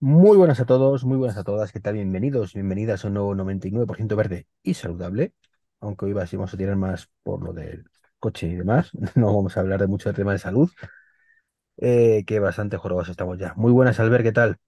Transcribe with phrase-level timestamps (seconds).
[0.00, 1.72] Muy buenas a todos, muy buenas a todas.
[1.72, 1.94] ¿Qué tal?
[1.94, 5.34] Bienvenidos, bienvenidas a un nuevo 99% verde y saludable.
[5.80, 7.84] Aunque hoy vamos a tirar más por lo del
[8.18, 8.90] coche y demás.
[9.14, 10.70] No vamos a hablar de mucho del tema de salud,
[11.78, 13.54] eh, que bastante jorobados estamos ya.
[13.56, 14.58] Muy buenas, Albert, ¿qué tal?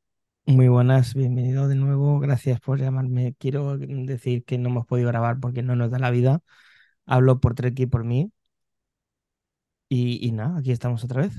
[0.46, 2.18] Muy buenas, bienvenido de nuevo.
[2.20, 3.34] Gracias por llamarme.
[3.38, 6.42] Quiero decir que no hemos podido grabar porque no nos da la vida.
[7.06, 8.32] Hablo por Trek y por mí.
[9.88, 11.34] Y, y nada, aquí estamos otra vez.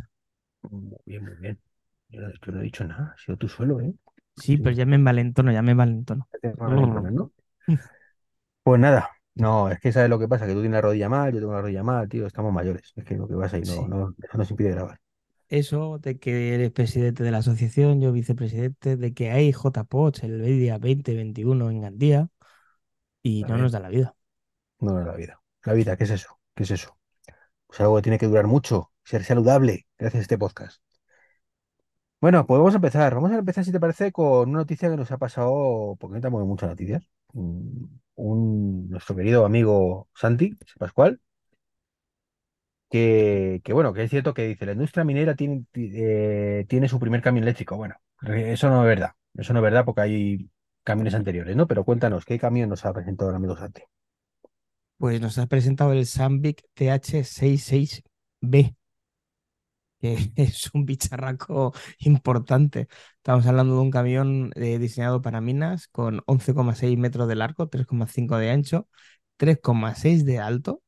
[0.70, 1.73] Muy bien, muy bien.
[2.14, 3.94] Yo no, yo no he dicho nada, ha sido tú solo, ¿eh?
[4.36, 6.28] Sí, pero ya me envalentono, ya me envalentono.
[8.64, 11.34] Pues nada, no, es que sabes lo que pasa, que tú tienes la rodilla mal,
[11.34, 12.92] yo tengo la rodilla mal, tío, estamos mayores.
[12.96, 15.00] Es que lo que pasa y no, Sí, no, nos impide grabar.
[15.50, 20.44] eso de que eres presidente de la asociación, yo vicepresidente, de que hay JPOTS el
[20.44, 22.30] día 2021 en Gandía
[23.24, 24.16] y no nos da la vida.
[24.80, 25.42] no, no, la vida.
[25.64, 26.40] La vida, ¿qué es eso?
[26.56, 26.98] ¿Qué es eso?
[27.68, 30.82] Pues algo que tiene que durar mucho, ser saludable, gracias a este podcast.
[32.24, 33.14] Bueno, pues vamos a empezar.
[33.16, 36.22] Vamos a empezar, si te parece, con una noticia que nos ha pasado, porque no
[36.22, 37.04] tenemos muchas noticias.
[37.34, 41.20] Mm, Un, nuestro querido amigo Santi Pascual,
[42.90, 46.88] que, que bueno, que es cierto que dice, la industria minera tiene, ti- eh, tiene
[46.90, 47.76] su primer camión eléctrico.
[47.78, 49.12] Bueno, eso no es verdad.
[49.36, 50.50] Eso no es verdad porque hay
[50.84, 51.68] camiones anteriores, ¿no?
[51.68, 53.82] Pero cuéntanos, ¿qué camión nos ha presentado el amigo Santi?
[54.98, 58.76] Pues nos has presentado el Sandvik TH66B.
[60.04, 62.88] Que es un bicharraco importante.
[63.18, 68.38] Estamos hablando de un camión eh, diseñado para minas con 11,6 metros de largo, 3,5
[68.38, 68.90] de ancho,
[69.38, 70.84] 3,6 de alto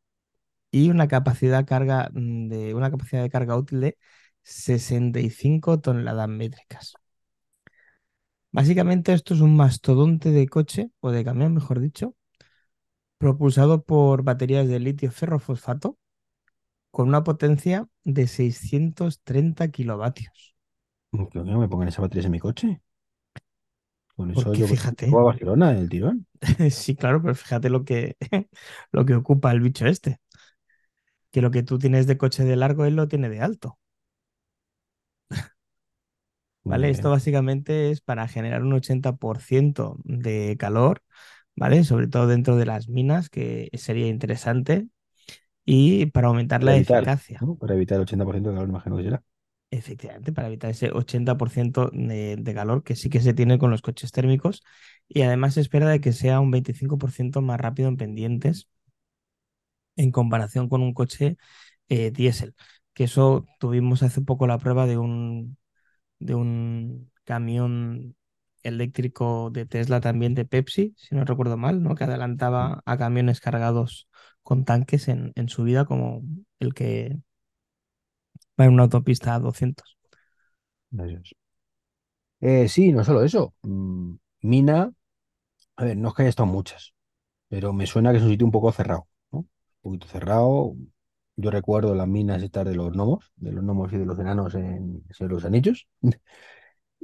[0.71, 1.65] y una capacidad,
[2.13, 3.97] mm, de, una capacidad de carga útil de
[4.43, 6.93] 65 toneladas métricas.
[8.51, 12.15] Básicamente esto es un mastodonte de coche, o de camión, mejor dicho,
[13.17, 15.97] propulsado por baterías de litio ferrofosfato
[16.95, 20.55] con una potencia de 630 kilovatios.
[21.31, 22.81] Que no me pongan esas baterías en mi coche.
[24.15, 26.25] Con eso Porque yo creo fíjate, llego a Barcelona el tirón.
[26.71, 28.15] Sí, claro, pero fíjate lo que,
[28.91, 30.19] lo que ocupa el bicho este,
[31.31, 33.77] que lo que tú tienes de coche de largo, él lo tiene de alto,
[36.63, 36.89] ¿vale?
[36.89, 41.01] Esto básicamente es para generar un 80% de calor,
[41.55, 41.83] ¿vale?
[41.83, 44.87] Sobre todo dentro de las minas, que sería interesante,
[45.65, 47.57] y para aumentar Para la evitar, eficacia, ¿no?
[47.57, 49.23] Para evitar el 80% de calor, imagino que será.
[49.71, 53.81] efectivamente, para evitar ese 80% de, de calor que sí que se tiene con los
[53.81, 54.63] coches térmicos,
[55.07, 58.69] y además se espera de que sea un 25% más rápido en pendientes
[59.95, 61.37] en comparación con un coche
[61.89, 62.55] eh, diésel.
[62.93, 65.57] Que eso tuvimos hace poco la prueba de un,
[66.19, 68.15] de un camión
[68.63, 71.95] eléctrico de Tesla también de Pepsi, si no recuerdo mal, ¿no?
[71.95, 74.09] Que adelantaba a camiones cargados
[74.45, 76.23] con tanques en, en subida como
[76.61, 77.19] el que
[78.59, 79.97] va en una autopista a 200.
[80.91, 81.35] Gracias.
[82.41, 83.53] Eh, sí, no solo eso.
[83.63, 84.91] Mm, Mina,
[85.77, 86.93] a ver, no es que haya estado muchas,
[87.49, 89.07] pero me suena que es un sitio un poco cerrado.
[89.31, 89.49] Un
[89.81, 90.75] poquito cerrado.
[91.37, 94.55] Yo recuerdo las minas estas de los gnomos, de los gnomos y de los enanos
[94.55, 95.87] en de los Anillos.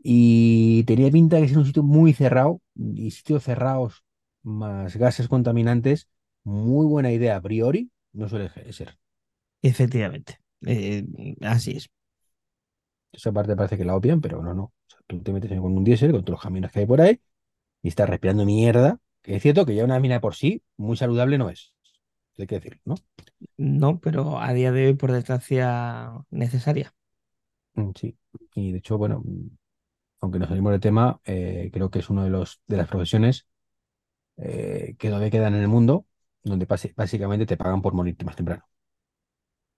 [0.04, 4.04] Y tenía pinta de que es un sitio muy cerrado y sitios cerrados
[4.44, 6.10] más gases contaminantes,
[6.44, 8.98] muy buena idea a priori, no suele ser.
[9.62, 11.06] Efectivamente, eh,
[11.42, 11.90] así es.
[13.12, 14.64] Esa parte parece que la obvian, pero no, no.
[14.64, 17.02] O sea, tú te metes con un diésel, con todos los camiones que hay por
[17.02, 17.20] ahí,
[17.84, 20.98] y estás respirando mierda, que es cierto que ya una mina de por sí muy
[20.98, 21.74] saludable no es.
[22.38, 22.96] Hay que decirlo, ¿no?
[23.58, 26.94] No, pero a día de hoy, por desgracia, necesaria.
[27.76, 28.18] Mm, Sí.
[28.56, 29.24] Y de hecho, bueno,
[30.22, 33.48] aunque nos salimos del tema, eh, creo que es uno de los de las profesiones
[34.38, 36.06] eh, que todavía quedan en el mundo,
[36.44, 36.66] donde
[36.96, 38.66] básicamente te pagan por morirte más temprano.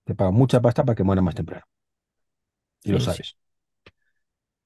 [0.05, 1.65] Te pagan mucha pasta para que mueras más temprano.
[2.83, 3.35] Y lo sabes.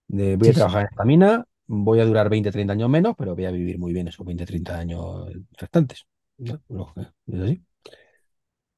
[0.08, 3.16] De, voy a sí, trabajar en esta mina, voy a durar 20 30 años menos,
[3.18, 6.06] pero voy a vivir muy bien esos 20 30 años restantes.
[6.38, 6.62] ¿no?
[6.70, 6.94] Lo-
[7.28, 7.62] Es así.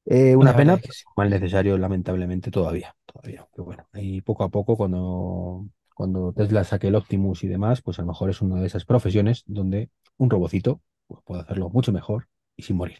[0.04, 1.04] Eh, una pena, es que sí.
[1.16, 2.94] mal necesario, lamentablemente, todavía.
[3.06, 3.46] Todavía.
[3.52, 7.98] Pero bueno, y poco a poco, cuando, cuando Tesla saque el Optimus y demás, pues
[7.98, 11.92] a lo mejor es una de esas profesiones donde un robocito pues, puede hacerlo mucho
[11.92, 12.98] mejor y sin morir.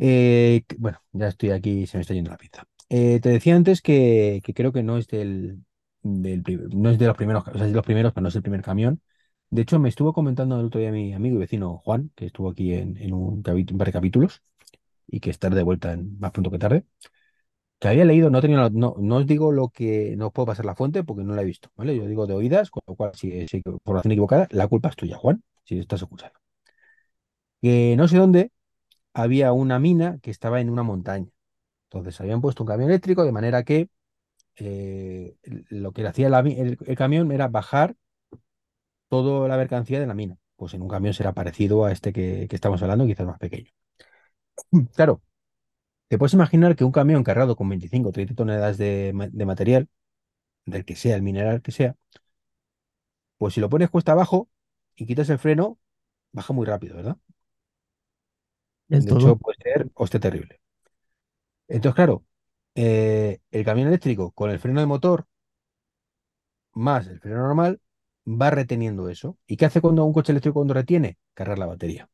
[0.00, 2.64] Eh, bueno, ya estoy aquí, se me está yendo la pinza.
[2.88, 5.64] Eh, te decía antes que, creo que no es del,
[6.02, 6.42] del
[6.72, 8.42] no es de los primeros, o sea, es de los primeros, pero no es el
[8.42, 9.02] primer camión.
[9.50, 12.50] De hecho, me estuvo comentando el otro día mi amigo y vecino Juan, que estuvo
[12.50, 14.42] aquí en, un, un par de capítulos
[15.06, 16.84] y que estará de vuelta en, más pronto que tarde,
[17.80, 20.66] que había leído, no, tenía, no, no os digo lo que, no os puedo pasar
[20.66, 21.96] la fuente porque no la he visto, ¿vale?
[21.96, 23.30] Yo digo de oídas, con lo cual, si,
[23.84, 26.38] por razón equivocada, la culpa es tuya, Juan, si estás escuchando.
[27.62, 28.52] Que no sé dónde
[29.14, 31.28] había una mina que estaba en una montaña.
[31.90, 33.88] Entonces habían puesto un camión eléctrico de manera que
[34.56, 35.36] eh,
[35.70, 37.96] lo que hacía el, camión era bajar
[39.08, 40.38] toda la mercancía de la mina.
[40.56, 43.70] Pues en un camión será parecido a este que, estamos hablando, quizás más pequeño.
[44.94, 45.22] Claro,
[46.08, 49.88] te puedes imaginar que un camión cargado con 25 o 30 toneladas de, de material,
[50.66, 51.96] del que sea, el mineral que sea,
[53.38, 54.48] pues si lo pones cuesta abajo
[54.96, 55.78] y quitas el freno,
[56.32, 57.18] baja muy rápido, ¿verdad?
[58.88, 60.60] Del De hecho, puede ser hostia terrible.
[61.68, 62.24] Entonces, claro,
[62.74, 65.26] eh, el camión eléctrico con el freno de motor
[66.72, 67.80] más el freno normal
[68.26, 69.36] va reteniendo eso.
[69.46, 71.18] ¿Y qué hace cuando un coche eléctrico cuando retiene?
[71.34, 72.08] Cargar la batería.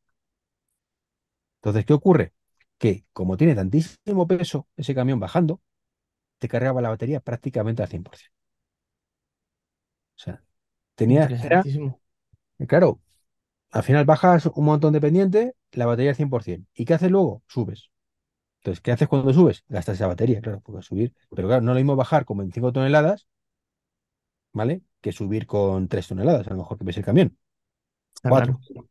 [1.59, 2.33] Entonces, ¿qué ocurre?
[2.77, 5.61] Que como tiene tantísimo peso ese camión bajando,
[6.39, 8.31] te cargaba la batería prácticamente al 100%.
[10.17, 10.43] O sea,
[10.95, 11.63] tenía, era,
[12.67, 12.99] claro,
[13.71, 16.69] al final bajas un montón de pendiente, la batería al 100%.
[16.75, 17.43] ¿Y qué haces luego?
[17.47, 17.91] Subes.
[18.59, 19.63] Entonces, ¿qué haces cuando subes?
[19.69, 21.13] Gastas esa batería, claro, porque subir.
[21.35, 23.27] Pero claro, no lo mismo bajar con 25 toneladas,
[24.53, 24.81] ¿vale?
[25.01, 27.37] Que subir con 3 toneladas, a lo mejor que ves el camión.
[28.15, 28.89] Está cuatro claro.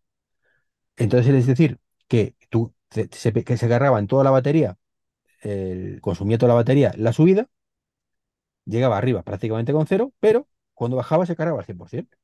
[0.97, 1.79] Entonces, es decir,
[2.09, 4.79] que tú te- se, que se cargaba en toda la batería,
[5.43, 7.49] el, consumía toda la batería la subida,
[8.65, 12.17] llegaba arriba prácticamente con cero, pero cuando bajaba se cargaba al 100%,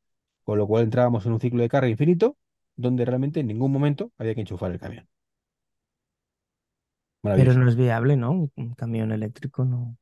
[0.45, 2.37] con lo cual entrábamos en un ciclo de carga infinito,
[2.81, 5.09] donde realmente en ningún momento había que enchufar el camión.
[7.23, 8.50] Pero no es viable, ¿no?
[8.56, 9.97] Un camión eléctrico no.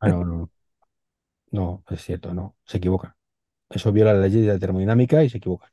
[0.00, 0.50] Ah, no, no, no,
[1.52, 3.16] no, es cierto, no, se equivoca.
[3.70, 5.72] Eso viola la ley de la termodinámica y se equivoca.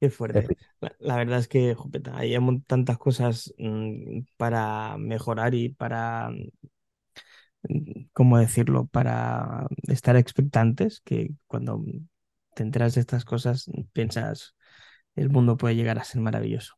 [0.00, 0.48] Qué fuerte.
[0.80, 2.36] La, la verdad es que, jopeta, hay
[2.66, 6.30] tantas cosas mm, para mejorar y para,
[7.68, 8.86] mm, ¿cómo decirlo?
[8.86, 11.84] Para estar expectantes, que cuando
[12.54, 14.54] te enteras de estas cosas piensas,
[15.16, 16.74] el mundo puede llegar a ser maravilloso.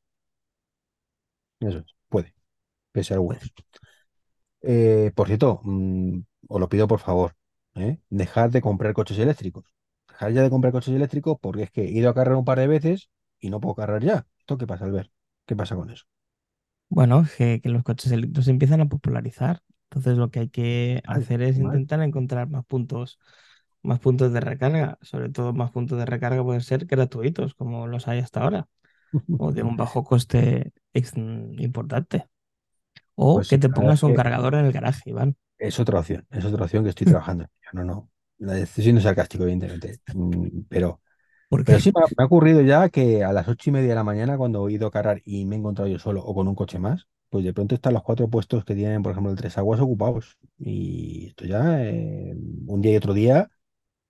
[1.61, 2.35] eso es, puede,
[2.93, 3.53] pese a algunos.
[4.63, 7.37] Eh, por cierto, mm, os lo pido por favor,
[7.75, 7.99] ¿eh?
[8.09, 9.65] Dejad de comprar coches eléctricos.
[10.09, 12.59] Dejad ya de comprar coches eléctricos porque es que he ido a cargar un par
[12.59, 13.11] de veces
[13.41, 14.27] y no puedo cargar ya.
[14.39, 15.11] ¿Esto qué pasa, Albert?
[15.47, 16.05] ¿Qué pasa con eso?
[16.89, 19.63] Bueno, que, que los coches eléctricos se empiezan a popularizar.
[19.91, 23.19] Entonces lo que hay que hacer es intentar encontrar más puntos,
[23.85, 24.99] más puntos de recarga.
[25.03, 28.69] Sobre todo más puntos de recarga pueden ser gratuitos, como los hay hasta ahora,
[29.37, 30.73] o de un bajo coste
[31.59, 32.29] importante.
[33.17, 35.37] O Pues que te pongas un que cargador en el garaje, Iván.
[35.59, 37.47] es otra opción, es otra opción que estoy trabajando.
[37.73, 41.01] No, no, la decisión es sarcástico, evidentemente, mm, pero,
[41.65, 43.95] pero sí me ha, me ha ocurrido ya que a las ocho y media de
[43.97, 46.49] la mañana, cuando he ido a cargar y me he encontrado yo solo o con
[46.49, 49.39] un coche más, pues de pronto están los cuatro puestos que tienen, por ejemplo, el
[49.39, 50.39] Tres Aguas ocupados.
[50.59, 53.51] Y esto ya, eh, un día y otro día,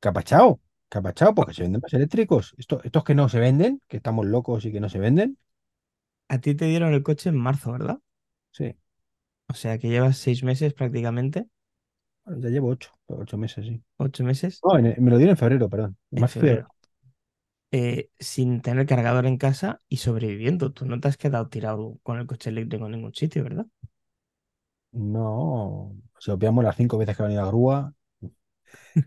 [0.06, 0.51] capachao,
[0.95, 2.55] capachao, porque se venden más eléctricos.
[2.59, 5.39] Esto- estos que no se venden, que estamos locos y que no se venden,
[6.29, 7.99] a ti te dieron el coche en marzo, ¿verdad?
[8.53, 8.75] sí,
[9.49, 11.49] O sea que llevas seis meses prácticamente,
[12.25, 13.83] bueno, ya llevo ocho, ocho meses, sí.
[13.99, 15.97] ocho meses No, en- me lo dieron en febrero, perdón.
[16.12, 16.71] En a- febrero,
[17.73, 20.73] eh, sin tener cargador en casa y sobreviviendo.
[20.73, 23.67] Tú no te has quedado tirado con el coche eléctrico en ningún sitio, ¿verdad?
[24.93, 27.95] No, si obviamos las cinco veces que ha venido la grúa,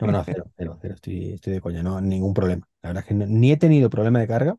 [0.04, 2.68] no, no, cero, cero, cero, estoy, estoy de coña, no, ningún problema.
[2.82, 4.58] La verdad es que no- ni he tenido problema de carga,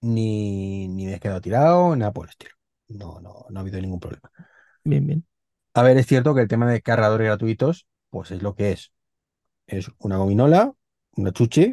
[0.00, 2.54] ni, ni me he quedado tirado, nada por el estilo.
[2.88, 4.30] No, no, no ha habido ningún problema.
[4.84, 5.26] Bien, bien.
[5.74, 8.92] A ver, es cierto que el tema de cargadores gratuitos, pues es lo que es.
[9.66, 10.74] Es una gominola,
[11.16, 11.72] una chuche,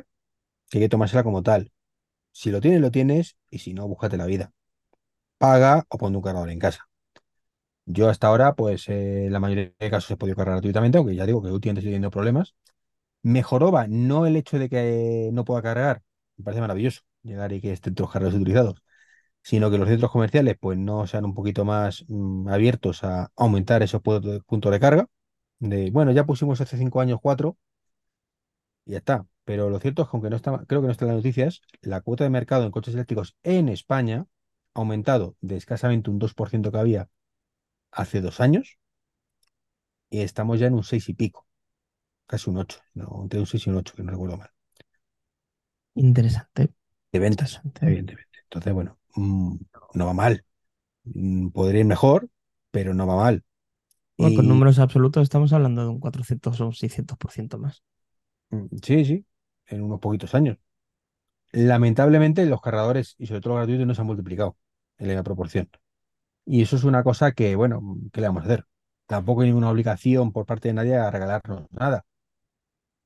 [0.70, 1.72] que hay que tomársela como tal.
[2.34, 4.54] Si lo tienes, lo tienes, y si no, búscate la vida.
[5.40, 6.90] Paga o pon un cargador en casa.
[7.86, 11.26] Yo hasta ahora, pues eh, la mayoría de casos he podido cargar gratuitamente, aunque ya
[11.26, 12.56] digo que últimamente estoy teniendo problemas.
[13.24, 16.04] Mejoraba no el hecho de que no pueda cargar,
[16.38, 18.84] me parece maravilloso llegar y que estén todos cargadores utilizados,
[19.44, 23.84] sino que los centros comerciales pues no sean un poquito más mm, abiertos a aumentar
[23.84, 25.08] esos pu- puntos de carga.
[25.60, 27.58] De, bueno, ya pusimos hace cinco años cuatro
[28.86, 29.28] y ya está.
[29.44, 31.62] Pero lo cierto es que aunque no está, creo que no está en las noticias,
[31.82, 34.28] la cuota de mercado en coches eléctricos en España
[34.76, 37.10] ha aumentado de escasamente un 2% que había
[37.92, 38.78] hace dos años
[40.12, 41.48] y estamos ya en un 6 y pico,
[42.28, 44.52] casi un 8, no, entre un 6 y un 8, que no recuerdo mal,
[45.96, 46.74] Interesante,
[47.12, 47.82] de ventas, interesante.
[47.82, 48.40] evidentemente.
[48.44, 49.56] Entonces, bueno, mm,
[49.96, 50.46] no va mal.
[51.06, 52.30] Mm, podría ir mejor,
[52.72, 53.44] pero no va mal.
[54.18, 57.84] Bueno, con Y números absolutos estamos hablando de un 400 o un 600% más.
[58.50, 59.26] mm, sí, sí,
[59.68, 60.58] en unos poquitos años.
[61.54, 64.58] Lamentablemente, los cargadores y sobre todo los gratuitos no se han multiplicado
[65.00, 65.70] en la proporción.
[66.46, 67.82] Y eso es una cosa que, bueno,
[68.14, 68.66] ¿qué le vamos a hacer?
[69.08, 72.06] Tampoco hay ninguna obligación por parte de nadie a regalarnos nada.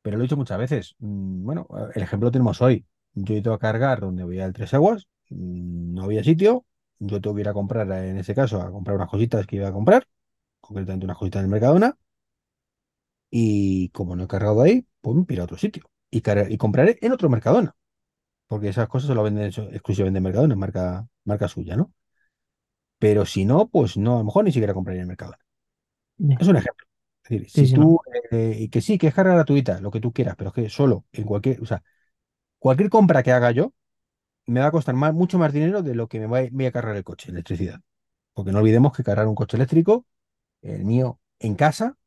[0.02, 0.96] Pero lo he dicho muchas veces.
[1.00, 2.86] mm, Bueno, el ejemplo lo tenemos hoy.
[3.14, 6.66] Yo he ido a cargar donde voy al Tres Aguas, mm, no había sitio.
[7.00, 9.68] Yo tengo que ir a comprar, en ese caso, a comprar unas cositas que iba
[9.68, 10.08] a comprar.
[10.62, 11.98] concretamente unas cositas en el Mercadona,
[13.30, 16.98] y como no he cargado ahí, pues me piro a otro sitio y, y compraré
[17.02, 17.76] en otro Mercadona,
[18.48, 21.94] porque esas cosas se lo venden exclusivamente en Mercadona, es marca, marca suya, ¿no?
[23.06, 25.40] Pero si no, pues no, a lo mejor ni siquiera compraría en el Mercadona.
[26.20, 26.40] Ya.
[26.40, 26.86] Es un ejemplo.
[27.24, 27.88] Es decir, Sí, si sí, no.
[27.88, 28.00] tú,
[28.32, 30.70] eh, y que sí, que es carga gratuita, lo que tú quieras, pero es que
[30.70, 31.84] solo en cualquier, o sea,
[32.60, 33.74] cualquier compra que haga yo
[34.48, 36.72] me va a costar más, mucho más dinero de lo que me voy, voy a
[36.74, 37.82] cargar el coche, electricidad.
[38.34, 40.06] Porque no olvidemos que cargar un coche eléctrico,
[40.62, 41.98] el mío en casa,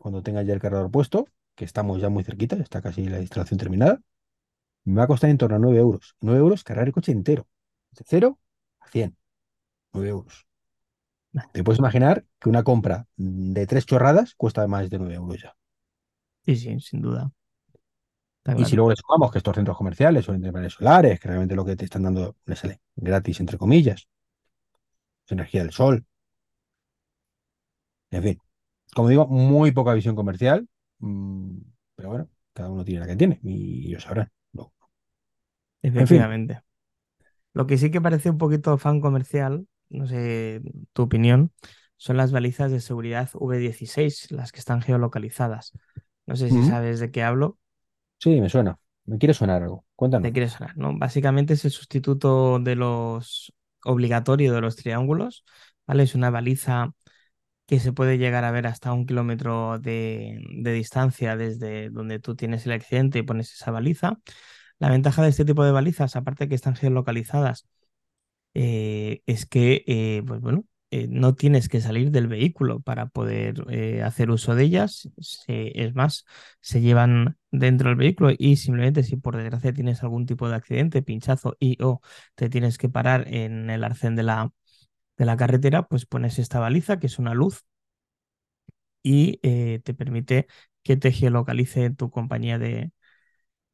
[0.00, 1.26] cuando tenga ya el cargador puesto,
[1.56, 4.00] que estamos ya muy cerquita, está casi la instalación terminada,
[4.84, 6.16] me va a costar en torno a 9 euros.
[6.20, 7.48] 9 euros cargar el coche entero.
[7.92, 8.38] De cero
[8.80, 9.16] a 100.
[9.96, 10.46] 9 euros.
[11.52, 15.56] Te puedes imaginar que una compra de tres chorradas cuesta más de 9 euros ya.
[16.44, 17.30] Sí, sí, sin duda.
[18.38, 21.56] Está Y si luego le sumamos que estos centros comerciales tener paneles solares, que realmente
[21.56, 24.08] lo que te están dando le sale gratis, entre comillas,
[25.26, 26.06] es energía del sol,
[28.10, 28.38] en fin.
[28.94, 30.68] Como digo, muy poca visión comercial,
[31.00, 31.58] mm,
[31.96, 34.30] pero bueno, cada uno tiene la que tiene y ellos sabrán.
[34.52, 34.72] No.
[35.82, 36.62] En fin, Efectivamente.
[37.52, 40.62] Lo que sí que parece un poquito fan comercial, no sé
[40.92, 41.52] tu opinión,
[41.96, 45.72] son las balizas de seguridad V16, las que están geolocalizadas.
[46.26, 47.58] No sé si sabes de qué hablo.
[48.18, 48.78] sí, me suena.
[49.06, 49.84] Me quiere sonar algo.
[50.20, 50.32] Te Cuéntanos.
[50.32, 50.96] quiere sonar, ¿no?
[50.98, 53.52] Básicamente es el sustituto de los
[53.84, 55.44] obligatorio de los triángulos,
[55.86, 56.02] ¿vale?
[56.04, 56.92] Es una baliza
[57.66, 62.36] que se puede llegar a ver hasta un kilómetro de, de distancia desde donde tú
[62.36, 64.18] tienes el accidente y pones esa baliza.
[64.78, 67.66] La ventaja de este tipo de balizas, aparte de que están geolocalizadas,
[68.58, 73.64] eh, es que, eh, pues bueno, eh, no tienes que salir del vehículo para poder
[74.04, 75.08] hacer uso de ellas.
[75.48, 76.24] Es más,
[76.60, 81.02] se llevan dentro del vehículo y simplemente si por desgracia tienes algún tipo de accidente,
[81.02, 82.00] pinchazo y o
[82.34, 84.52] te tienes que parar en el arcén de la,
[85.18, 87.64] de la carretera, pues pones esta baliza, que es una luz,
[89.02, 89.38] y
[89.80, 90.46] te permite
[90.82, 92.92] que te geolocalice tu compañía de,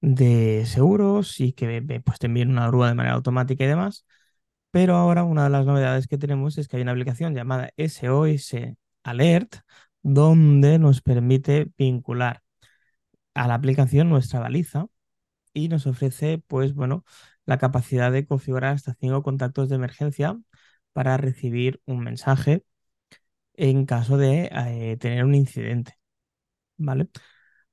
[0.01, 4.07] de seguros y que pues, te envíen una grúa de manera automática y demás.
[4.73, 8.57] Pero ahora una de las novedades que tenemos es que hay una aplicación llamada SOS
[9.05, 9.57] Alert,
[10.03, 12.43] donde nos permite vincular
[13.35, 14.87] a la aplicación nuestra baliza
[15.55, 17.05] y nos ofrece, pues bueno,
[17.47, 20.39] la capacidad de configurar hasta cinco contactos de emergencia
[20.93, 22.65] para recibir un mensaje
[23.55, 25.99] en caso de eh, tener un incidente,
[26.77, 27.09] ¿vale?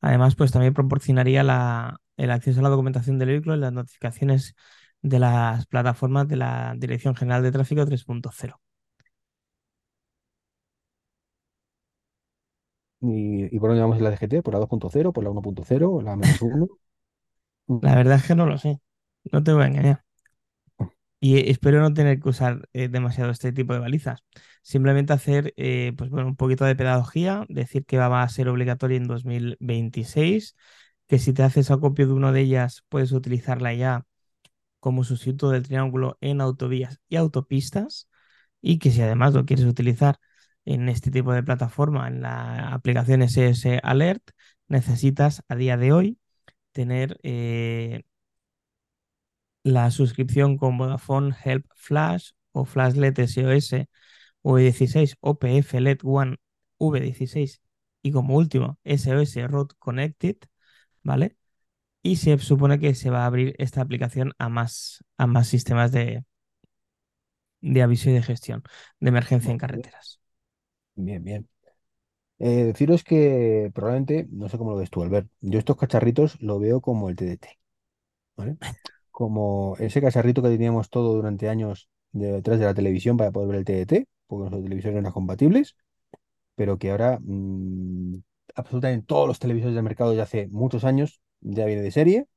[0.01, 4.55] Además, pues también proporcionaría la, el acceso a la documentación del vehículo y las notificaciones
[5.01, 8.59] de las plataformas de la Dirección General de Tráfico 3.0.
[13.01, 14.41] ¿Y, y por dónde vamos en la DGT?
[14.43, 15.13] ¿Por la 2.0?
[15.13, 16.01] ¿Por la 1.0?
[16.01, 16.67] ¿La menos 1?
[17.81, 18.79] La verdad es que no lo sé,
[19.31, 20.03] no te voy a engañar.
[21.21, 24.23] Y espero no tener que usar eh, demasiado este tipo de balizas.
[24.61, 28.97] Simplemente hacer eh, pues, bueno, un poquito de pedagogía, decir que va a ser obligatoria
[28.97, 30.55] en 2026,
[31.07, 34.05] que si te haces acopio de una de ellas puedes utilizarla ya
[34.79, 38.09] como sustituto del triángulo en autovías y autopistas
[38.61, 40.19] y que si además lo quieres utilizar
[40.65, 44.31] en este tipo de plataforma, en la aplicación SS Alert,
[44.67, 46.19] necesitas a día de hoy
[46.73, 48.03] tener eh,
[49.63, 53.87] la suscripción con Vodafone Help Flash o Flashlet SOS
[54.43, 56.37] V16 o PF LED One
[56.79, 57.61] V16
[58.01, 60.37] y como último SOS Road Connected,
[61.03, 61.37] ¿vale?
[62.03, 65.91] Y se supone que se va a abrir esta aplicación a más, a más sistemas
[65.91, 66.23] de,
[67.61, 68.63] de aviso y de gestión
[68.99, 70.19] de emergencia en carreteras.
[70.95, 71.49] Bien, bien.
[72.39, 76.59] Eh, deciros que probablemente, no sé cómo lo ves tú, Albert, yo estos cacharritos lo
[76.59, 77.59] veo como el TDT,
[78.37, 78.57] ¿vale?
[79.11, 83.49] Como ese cacharrito que teníamos todo durante años de- detrás de la televisión para poder
[83.49, 85.77] ver el TDT, porque nuestros televisores no eran compatibles,
[86.55, 88.17] pero que ahora mm,
[88.55, 92.27] absolutamente todos los televisores del mercado ya hace muchos años ya viene de serie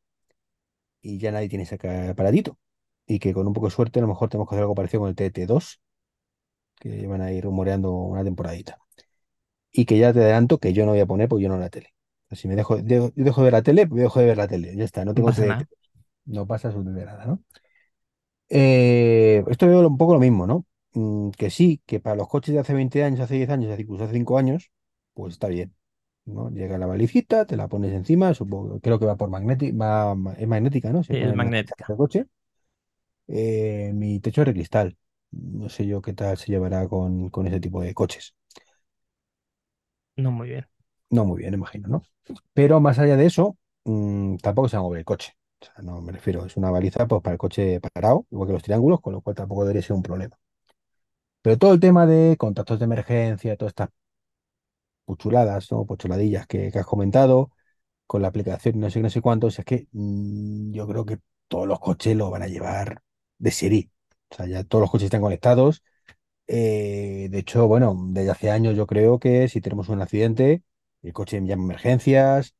[1.00, 1.76] y ya nadie tiene ese
[2.10, 2.58] aparatito.
[3.06, 5.00] Y que con un poco de suerte a lo mejor tenemos que hacer algo parecido
[5.00, 5.80] con el TDT2,
[6.80, 8.78] que llevan ahí rumoreando una temporadita.
[9.72, 11.70] y que ya te adelanto que yo no voy a poner porque yo no la
[11.70, 11.94] tele.
[12.32, 14.48] Si me dejo, dejo, yo dejo de ver la tele, pues dejo de ver la
[14.48, 14.74] tele.
[14.76, 15.46] Ya está, no No tengo pasa TDT.
[15.46, 15.68] nada.
[16.26, 17.42] No pasa absolutamente nada, ¿no?
[18.48, 20.66] Eh, esto veo un poco lo mismo, ¿no?
[20.94, 23.82] Mm, que sí, que para los coches de hace 20 años, hace 10 años, hace
[23.82, 24.70] incluso hace 5 años,
[25.14, 25.74] pues está bien,
[26.26, 26.50] ¿no?
[26.50, 30.48] Llega la valijita, te la pones encima, supongo, creo que va por magnética, va, es
[30.48, 31.02] magnética, ¿no?
[31.04, 31.92] Se Sí, pone es el magnética.
[31.96, 32.26] coche.
[33.28, 34.96] Eh, mi techo es de cristal.
[35.30, 38.34] No sé yo qué tal se llevará con, con ese tipo de coches.
[40.16, 40.66] No muy bien.
[41.10, 42.02] No muy bien, imagino, ¿no?
[42.54, 45.34] Pero más allá de eso, mm, tampoco se va a mover el coche.
[45.60, 48.52] O sea, no me refiero, es una baliza pues, para el coche parado, igual que
[48.54, 50.38] los triángulos, con lo cual tampoco debería ser un problema.
[51.42, 53.90] Pero todo el tema de contactos de emergencia, todas estas
[55.04, 55.86] puchuladas, ¿no?
[55.86, 57.50] Puchuladillas que, has comentado,
[58.06, 61.18] con la aplicación, no sé qué, no sé cuántos, es que mm, yo creo que
[61.48, 63.02] todos los coches lo van a llevar
[63.38, 63.90] de serie.
[64.30, 65.82] O sea, ya todos los coches están conectados.
[66.46, 70.62] Eh, de hecho, bueno, desde hace años yo creo que si tenemos un accidente,
[71.02, 72.54] el coche llama emergencias,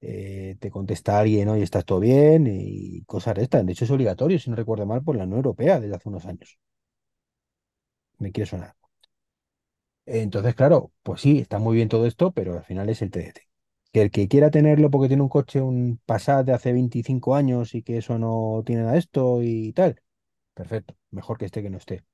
[0.00, 2.46] eh, te contesta alguien, oye, ¿estás todo bien?
[2.48, 3.66] Y cosas de estas.
[3.66, 6.26] De hecho, es obligatorio, si no recuerdo mal, por la Unión Europea desde hace unos
[6.26, 6.58] años.
[8.18, 8.74] Me quiere sonar.
[10.06, 13.40] Entonces, claro, pues sí, está muy bien todo esto, pero al final es el TDT.
[13.92, 17.74] Que el que quiera tenerlo porque tiene un coche, un Passat de hace 25 años
[17.74, 20.00] y que eso no tiene nada de esto y tal,
[20.54, 22.04] perfecto, mejor que esté que no esté.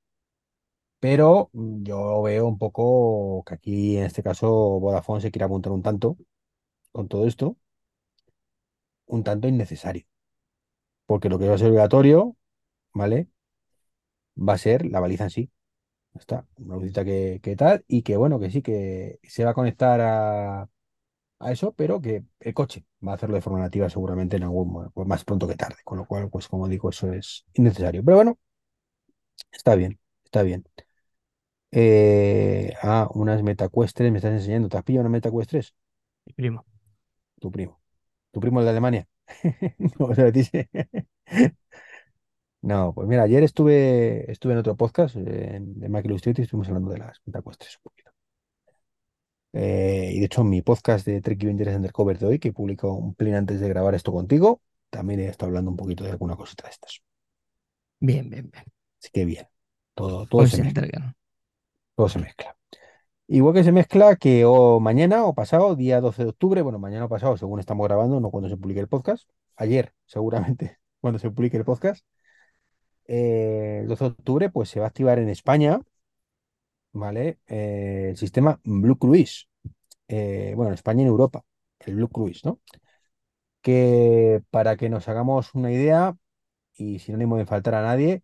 [1.01, 4.49] Pero mm, yo veo un poco que aquí, en este caso,
[4.81, 6.17] Vodafone se quiere apuntar un tanto
[6.93, 7.59] con todo esto,
[9.09, 10.07] un tanto innecesario.
[11.07, 12.37] Porque lo que va a ser obligatorio,
[12.95, 13.29] ¿vale?
[14.49, 15.49] Va a ser la baliza en sí.
[16.15, 19.55] Está, una lucita que, que tal, y que bueno, que sí, que se va a
[19.55, 20.63] conectar a,
[21.41, 24.91] a eso, pero que el coche va a hacerlo de forma nativa seguramente en algún,
[24.93, 25.77] pues más pronto que tarde.
[25.85, 28.05] Con lo cual, pues como digo, eso es innecesario.
[28.05, 28.39] Pero bueno,
[29.53, 30.65] está bien, está bien.
[31.73, 34.69] Eh, ah, unas metacuestres, me estás enseñando.
[34.69, 35.75] ¿Te has pillado una metacuestres?
[36.27, 36.67] Mi primo.
[37.41, 37.81] Tu primo.
[38.33, 39.09] Tu primo el de Alemania.
[39.99, 40.71] No, o sea, dice-
[42.63, 46.69] No, pues mira, ayer estuve, estuve en otro podcast eh, de Mac Illustrator y estuvimos
[46.69, 48.11] hablando de las metacuestres un poquito.
[49.53, 52.93] Eh, y de hecho, en mi podcast de Trek Avengers Undercover de hoy, que publico
[52.93, 56.37] un plin antes de grabar esto contigo, también he estado hablando un poquito de alguna
[56.37, 57.01] cosita de estas.
[57.99, 58.65] Bien, bien, bien.
[59.01, 59.47] Así que bien,
[59.95, 61.17] todo, todo se se mezcla, entregan.
[61.95, 62.57] todo se mezcla.
[63.27, 67.07] Igual que se mezcla que o mañana o pasado, día 12 de octubre, bueno, mañana
[67.07, 71.31] o pasado, según estamos grabando, no cuando se publique el podcast, ayer seguramente, cuando se
[71.31, 72.05] publique el podcast,
[73.11, 75.81] eh, el 12 de octubre, pues se va a activar en España,
[76.93, 77.39] ¿vale?
[77.47, 79.49] Eh, el sistema Blue Cruise,
[80.09, 81.45] eh, bueno, en España y en Europa,
[81.81, 82.61] el Blue Cruise, ¿no?
[83.63, 86.17] Que para que nos hagamos una idea,
[86.75, 88.23] y sin ánimo de faltar a nadie,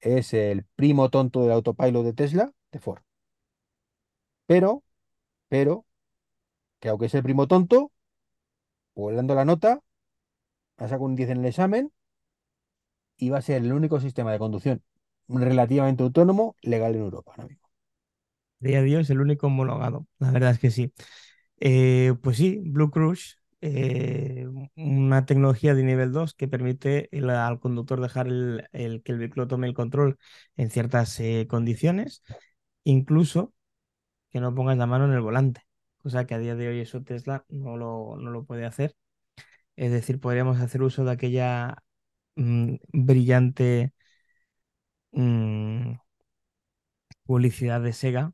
[0.00, 3.02] es el primo tonto del autopilot de Tesla, de Ford.
[4.46, 4.82] Pero,
[5.48, 5.86] pero,
[6.80, 7.92] que aunque es el primo tonto,
[8.94, 9.80] volando la nota,
[10.78, 11.92] ha sacado un 10 en el examen
[13.30, 14.82] va a ser el único sistema de conducción
[15.28, 17.68] relativamente autónomo legal en Europa ahora mismo.
[18.60, 20.06] Día a día es el único homologado.
[20.18, 20.92] La verdad es que sí.
[21.60, 28.00] Eh, pues sí, Blue Cruise, eh, una tecnología de nivel 2 que permite al conductor
[28.00, 30.18] dejar que el vehículo tome el control
[30.56, 32.22] en ciertas eh, condiciones,
[32.84, 33.54] incluso
[34.30, 35.62] que no pongas la mano en el volante,
[35.98, 38.96] cosa que a día de hoy eso Tesla no lo, no lo puede hacer.
[39.76, 41.78] Es decir, podríamos hacer uso de aquella
[42.38, 43.92] mm, brillante
[45.12, 45.98] mm,
[47.24, 48.32] publicidad de Sega.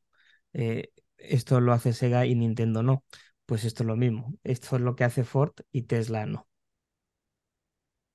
[0.53, 3.05] eh, esto lo hace Sega y Nintendo no.
[3.47, 4.35] Pues esto es lo mismo.
[4.45, 6.49] Esto es lo que hace Ford y Tesla no.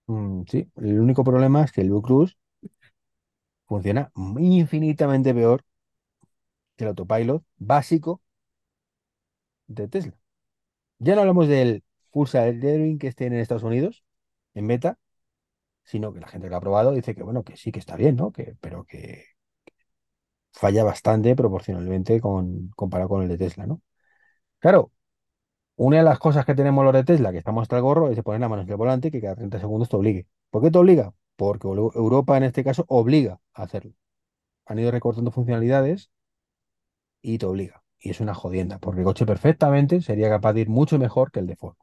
[0.08, 2.38] Mm, sí, el único problema es que el Cruise
[3.68, 5.64] funciona infinitamente peor
[6.76, 8.22] que el autopilot básico
[9.68, 10.18] de Tesla.
[11.00, 14.04] Ya no hablamos del Full Self-Driving que esté en Estados Unidos,
[14.56, 15.00] en beta,
[15.90, 17.96] sino que la gente que lo ha probado dice que bueno, que sí que está
[17.98, 18.32] bien, ¿no?
[18.32, 19.26] Que, pero que
[20.54, 23.82] falla bastante proporcionalmente con, comparado con el de Tesla, ¿no?
[24.60, 24.92] Claro,
[25.78, 28.18] una de las cosas que tenemos los de Tesla, que estamos hasta el gorro, es
[28.18, 30.28] de poner la mano en el volante que cada 30 segundos te obligue.
[30.52, 31.14] ¿Por qué te obliga?
[31.36, 33.94] Porque Eu- Europa en este caso obliga a hacerlo.
[34.68, 36.12] Han ido recortando funcionalidades
[37.22, 37.82] y te obliga.
[37.98, 41.40] Y es una jodienda, porque el coche perfectamente sería capaz de ir mucho mejor que
[41.40, 41.78] el de Ford.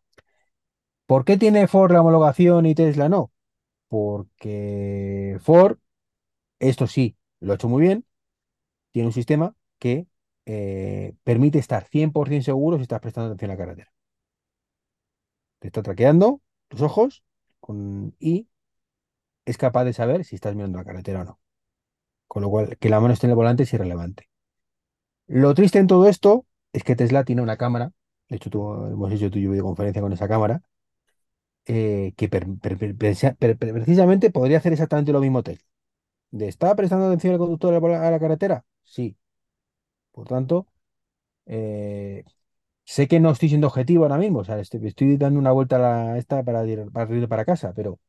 [1.06, 3.32] ¿Por qué tiene Ford la homologación y Tesla no?
[3.88, 5.78] Porque Ford,
[6.58, 8.04] esto sí, lo ha hecho muy bien,
[8.92, 10.06] tiene un sistema que
[10.46, 13.92] eh, permite estar 100% seguro si estás prestando atención a la carretera.
[15.58, 17.24] Te está traqueando tus ojos
[18.18, 18.48] y
[19.44, 21.40] es capaz de saber si estás mirando la carretera o no.
[22.28, 24.28] Con lo cual, que la mano esté en el volante es irrelevante.
[25.26, 27.92] Lo triste en todo esto es que Tesla tiene una cámara,
[28.28, 30.62] de hecho tú, hemos hecho tu videoconferencia con esa cámara,
[31.66, 35.66] eh, que precisamente podría hacer exactamente lo mismo Tesla.
[36.30, 38.64] ¿De está prestando atención el conductor a la, carretera?
[38.84, 39.16] Sí.
[40.12, 40.66] Por tanto,
[41.46, 42.24] eh,
[42.84, 46.12] sé que no estoy siendo objetivo ahora mismo, o sea, estoy, estoy dando una vuelta
[46.12, 48.00] a esta para ir, para ir para casa, pero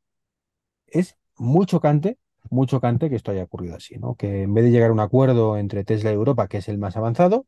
[0.87, 2.17] es muy chocante,
[2.49, 4.15] muy chocante que esto haya ocurrido así, ¿no?
[4.15, 6.77] Que en vez de llegar a un acuerdo entre Tesla y Europa, que es el
[6.77, 7.45] más avanzado,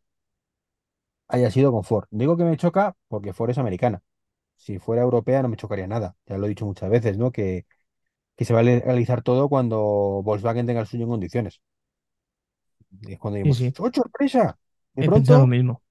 [1.28, 2.08] haya sido con Ford.
[2.12, 4.02] Digo que me choca porque Ford es americana.
[4.60, 6.15] Si fuera europea no me chocaría nada.
[6.28, 7.32] Ya lo he dicho muchas veces, ¿no?
[7.32, 7.65] Que,
[8.38, 9.80] que se va a legalizar todo cuando
[10.24, 11.62] Volkswagen tenga el suyo en condiciones.
[13.02, 14.58] Y es cuando Sí, ¡oh, sorpresa!
[14.93, 15.82] De he pensado lo pronto, mismo.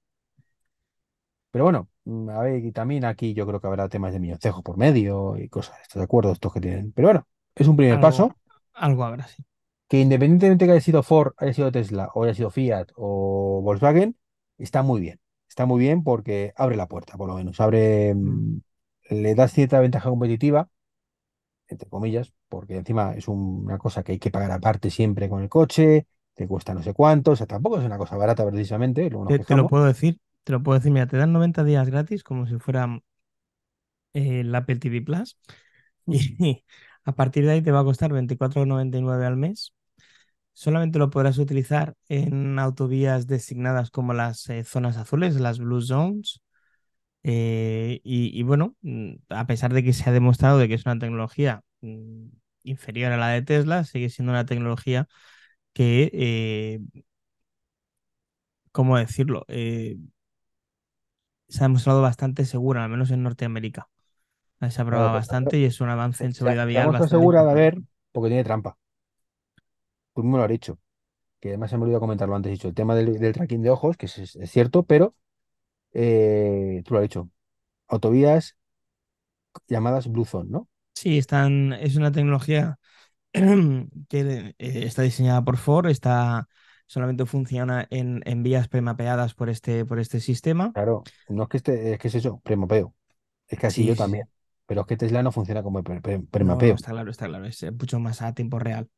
[1.51, 4.63] Pero bueno, mm, a ver, y también aquí yo creo que habrá temas de milloncejos
[4.63, 6.31] por medio y cosas, ¿estás de acuerdo?
[6.31, 6.91] Estos que tienen.
[6.93, 8.35] Pero bueno, es un primer Algo, paso
[8.73, 9.43] algo habrá, sí.
[9.87, 14.17] que independientemente que haya sido Ford, haya sido Tesla o haya sido Fiat o Volkswagen,
[14.57, 15.19] está muy bien.
[15.49, 17.59] Está muy bien porque abre la puerta, por lo menos.
[17.59, 18.39] Abre, Mm.
[18.39, 18.61] mm,
[19.11, 20.69] le da cierta ventaja competitiva,
[21.67, 25.41] entre comillas, porque encima es un- una cosa que hay que pagar aparte siempre con
[25.43, 29.09] el coche, te cuesta no sé cuánto, o sea, tampoco es una cosa barata precisamente,
[29.09, 31.87] nos Te, te lo puedo decir, te lo puedo decir, mira, te dan 90 días
[31.89, 32.99] gratis como si fuera
[34.13, 35.37] eh, el Apple TV Plus
[36.09, 36.63] y
[37.05, 39.73] a partir de ahí te va a costar 24,99 al mes.
[40.59, 46.41] Solamente lo podrás utilizar en autovías designadas como las eh, zonas azules, las Blue Zones.
[47.23, 50.85] Eh, y, y bueno, mm, a pesar de que se ha demostrado de que es
[50.85, 52.25] una tecnología mm,
[52.63, 55.07] inferior a la de Tesla, sigue siendo una tecnología
[55.71, 56.81] que, eh,
[58.73, 59.45] ¿cómo decirlo?
[59.47, 59.97] Se
[61.59, 63.87] ha demostrado bastante segura, al menos en Norteamérica.
[64.69, 67.43] Se ha probado bastante y es un avance en se, seguridad vial mostrado bastante segura
[67.45, 67.77] de haber,
[68.11, 68.78] porque tiene trampa.
[70.19, 70.79] Tú mismo lo has dicho,
[71.41, 73.97] que además se me olvidó comentarlo antes, dicho, el tema del, del tracking de ojos,
[73.97, 75.15] que es, es cierto, pero
[75.93, 77.29] eh, tú lo has dicho,
[77.87, 78.57] autovías
[79.69, 80.67] llamadas Blue Zone, ¿no?
[80.95, 82.77] Sí, están, es una tecnología
[83.33, 86.49] que eh, está diseñada por Ford, está,
[86.87, 90.73] solamente funciona en, en vías premapeadas por este, por este sistema.
[90.73, 92.95] Claro, no es que esté, es que es eso, premapeo.
[93.47, 94.29] Es que así Sí, yo también.
[94.67, 96.75] Pero es que Tesla no funciona como pre- pre- No, no, premapeo.
[96.75, 98.89] está claro, está claro, es mucho más a tiempo real.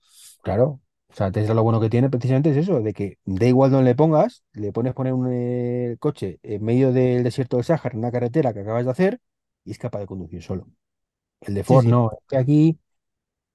[0.43, 0.81] Claro.
[1.11, 3.91] O sea, Tesla lo bueno que tiene precisamente es eso, de que da igual donde
[3.91, 7.99] le pongas, le pones poner un eh, coche en medio del desierto del Sáhara, en
[7.99, 9.19] una carretera que acabas de hacer,
[9.65, 10.67] y es capaz de conducir solo.
[11.41, 12.11] El de Ford sí, no.
[12.13, 12.79] Es que aquí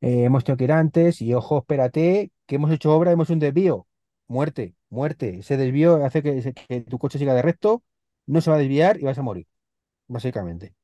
[0.03, 3.35] eh, hemos tenido que ir antes y ojo, espérate, que hemos hecho obra, hemos hecho
[3.35, 3.87] un desvío.
[4.29, 5.39] Muerte, muerte.
[5.41, 7.85] Ese desvío hace que tu coche siga de recto,
[8.27, 9.49] no se va a desviar y vas a morir,
[10.09, 10.75] básicamente.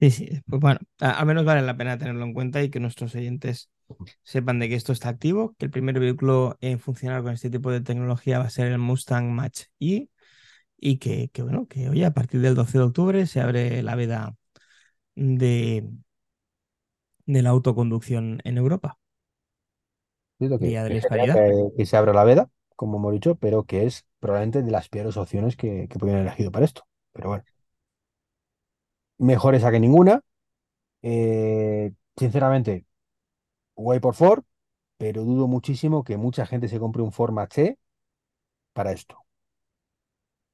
[0.00, 0.28] sí, sí.
[0.48, 3.70] Pues bueno, a, a menos vale la pena tenerlo en cuenta y que nuestros oyentes
[4.22, 7.70] sepan de que esto está activo, que el primer vehículo en funcionar con este tipo
[7.70, 10.08] de tecnología va a ser el Mustang Mach-E
[10.78, 13.96] y que, que, bueno, que hoy a partir del 12 de octubre se abre la
[13.96, 14.36] veda
[15.16, 15.88] de,
[17.26, 18.96] de la autoconducción en Europa,
[20.58, 21.00] que, de que
[21.32, 24.88] que, que se abra la veda, como hemos dicho, pero que es probablemente de las
[24.88, 26.82] peores opciones que, que podrían haber elegido para esto.
[27.12, 27.44] Pero bueno,
[29.18, 30.20] mejor esa que ninguna.
[31.02, 32.86] Eh, sinceramente,
[33.76, 34.44] guay por Ford,
[34.98, 37.78] pero dudo muchísimo que mucha gente se compre un Ford Mach-E
[38.74, 39.18] para esto,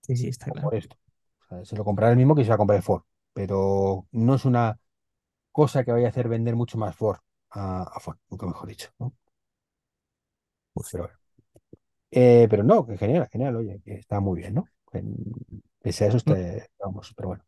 [0.02, 0.74] Sí, sí, está o por claro.
[0.74, 0.96] esto.
[1.42, 3.02] O sea, se lo comprará el mismo que se va a comprar el Ford,
[3.32, 4.78] pero no es una
[5.52, 7.18] cosa que vaya a hacer vender mucho más Ford
[7.50, 9.14] a, a Ford, nunca mejor dicho, ¿no?
[10.90, 11.18] Pero bueno.
[12.12, 14.70] Eh, pero no, que genial, genial, oye, que está muy bien, ¿no?
[14.92, 15.16] En-
[15.82, 17.44] Pese a eso, está, Mm, vamos, pero bueno.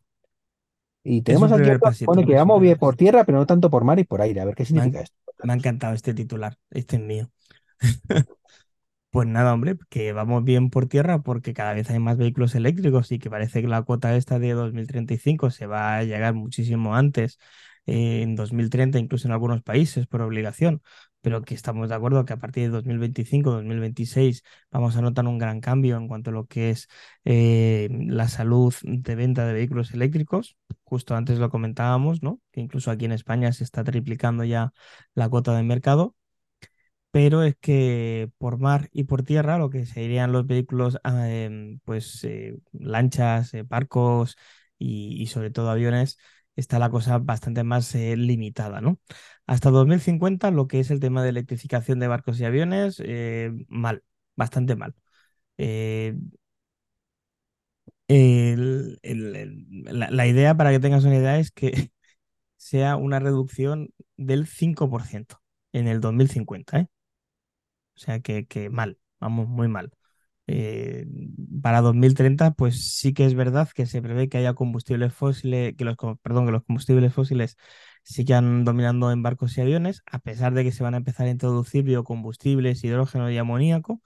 [1.05, 3.99] Y tenemos aquí pone pasito, que vamos bien por tierra, pero no tanto por mar
[3.99, 4.41] y por aire.
[4.41, 5.17] A ver qué significa esto.
[5.43, 7.31] me ha encantado este titular, este es mío.
[9.11, 13.13] Pues nada, hombre, que vamos bien por tierra porque cada vez hay más vehículos eléctricos
[13.13, 17.39] y que parece que la cuota esta de 2035 se va a llegar muchísimo antes,
[17.85, 20.81] eh, en 2030 incluso en algunos países por obligación,
[21.23, 25.39] pero que estamos de acuerdo que a partir de 2025, 2026 vamos a notar un
[25.39, 26.89] gran cambio en cuanto a lo que es
[27.25, 30.57] eh, la salud de venta de vehículos eléctricos.
[30.85, 32.41] Justo antes lo comentábamos, ¿no?
[32.51, 34.73] Que incluso aquí en España se está triplicando ya
[35.15, 36.15] la cuota de mercado
[37.11, 41.79] pero es que por mar y por tierra, lo que serían los vehículos, ah, em,
[41.85, 44.37] pues eh, lanchas, eh, barcos
[44.79, 46.19] y sobre todo aviones,
[46.57, 48.99] está la cosa bastante más eh, limitada, ¿no?
[49.47, 54.03] Hasta 2050, lo que es el tema de electrificación de barcos y aviones, eh, mal,
[54.37, 54.95] bastante mal.
[55.59, 56.17] Eh,
[58.09, 58.17] la
[60.27, 61.73] idea, para que tengas una idea, es que
[62.57, 65.41] sea una reducción del 5%
[65.73, 66.89] en el 2050, ¿eh?
[67.97, 69.93] O sea que, que mal, vamos, muy mal.
[70.49, 71.07] Eh,
[71.63, 75.85] para 2030, pues sí que es verdad que se prevé que haya combustibles fósiles, que
[75.85, 77.57] los, perdón, que los combustibles fósiles
[78.03, 81.31] sigan dominando en barcos y aviones, a pesar de que se van a empezar a
[81.31, 84.01] introducir biocombustibles, hidrógeno y amoníaco,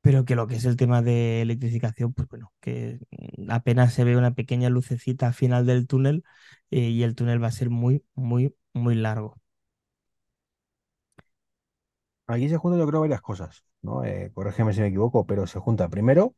[0.00, 3.00] pero que lo que es el tema de electrificación, pues bueno, que
[3.48, 6.24] apenas se ve una pequeña lucecita al final del túnel
[6.70, 9.36] eh, y el túnel va a ser muy, muy, muy largo.
[12.28, 14.04] Aquí se juntan, yo creo, varias cosas, ¿no?
[14.04, 16.34] Eh, si me equivoco, pero se junta primero,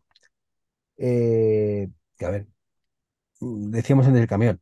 [0.97, 1.89] eh,
[2.21, 2.47] a ver,
[3.41, 4.61] mm, decíamos antes del camión,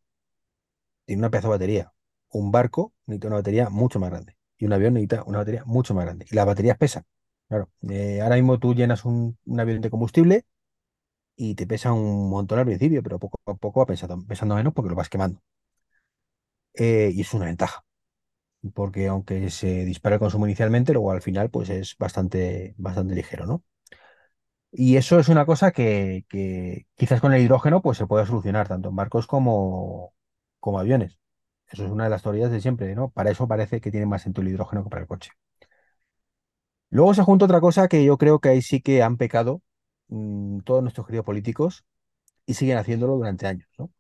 [1.07, 1.93] tiene una pedazo de batería.
[2.31, 4.37] Un barco necesita una batería mucho más grande.
[4.59, 6.27] Y un avión necesita una batería mucho más grande.
[6.31, 7.05] Y las baterías pesan.
[7.49, 10.45] Claro, eh, ahora mismo tú llenas un, avión de combustible
[11.37, 14.19] y te pesa un montón al principio, pero poco a poco va pesando,
[14.55, 15.43] menos porque lo vas quemando.
[16.75, 17.85] Y es una ventaja,
[18.75, 23.47] porque aunque se dispara el consumo inicialmente, luego al final pues es bastante, bastante ligero,
[23.47, 23.65] ¿no?
[24.71, 26.25] Y eso es una cosa que,
[26.97, 30.15] quizás con el hidrógeno pues se pueda solucionar, tanto en barcos como,
[30.61, 31.19] como aviones.
[31.71, 33.11] Eso es una de las teorías de siempre, ¿no?
[33.11, 35.31] Para eso parece que tiene más sentido el hidrógeno que para el coche.
[36.91, 39.63] Luego se junta otra cosa que yo creo que ahí sí que han pecado
[40.09, 41.85] mm, todos nuestros queridos políticos
[42.47, 43.93] y siguen haciéndolo durante años, ¿no?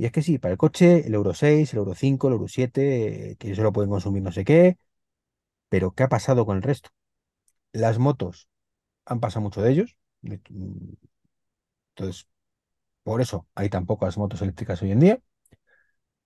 [0.00, 2.48] Y es que sí, para el coche, el Euro 6, el Euro 5, el Euro
[2.48, 4.78] 7, eh, que solo pueden consumir no sé qué,
[5.70, 6.90] pero ¿qué ha pasado con el resto?
[7.72, 8.48] Las motos
[9.06, 10.38] han pasado mucho de ellos, mm,
[11.94, 12.26] entonces
[13.04, 15.20] por eso hay tan pocas motos eléctricas hoy en día,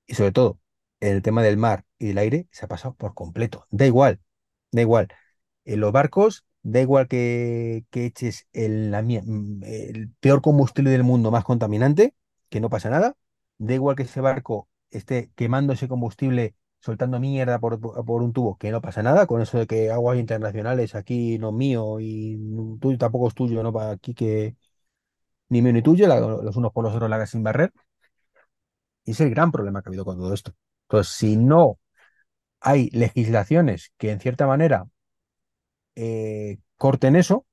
[0.06, 0.60] y sobre todo
[1.00, 3.66] el tema del mar y del aire se ha pasado por completo.
[3.70, 4.20] Da igual,
[4.72, 5.08] da igual.
[5.64, 11.30] En los barcos, da igual que, que eches el, mm, el peor combustible del mundo
[11.30, 12.14] más contaminante,
[12.50, 13.16] que no pasa nada.
[13.58, 18.56] Da igual que ese barco esté quemando ese combustible, soltando mierda por, por un tubo,
[18.58, 19.26] que no pasa nada.
[19.26, 22.38] Con eso de que aguas internacionales aquí no mío y
[22.80, 24.56] tuyo tampoco es tuyo, no para aquí que
[25.50, 27.72] ni mío ni tuyo, los unos por los otros la gas sin barrer.
[29.04, 30.54] Y es el gran problema que ha habido con todo esto.
[30.88, 31.78] Entonces, si no
[32.60, 34.86] hay legislaciones que en cierta manera
[35.94, 37.46] eh, corten eso,